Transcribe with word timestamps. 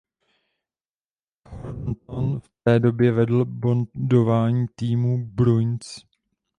Thornton 1.49 2.39
v 2.39 2.49
té 2.63 2.79
době 2.79 3.11
vedl 3.11 3.45
bodování 3.45 4.65
týmu 4.75 5.25
Bruins. 5.27 6.05